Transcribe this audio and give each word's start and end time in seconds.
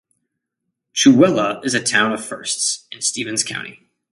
Chewelah 0.95 1.63
is 1.63 1.75
a 1.75 1.79
town 1.79 2.11
of 2.11 2.25
firsts 2.25 2.87
in 2.91 3.01
Stevens 3.03 3.43
County. 3.43 3.87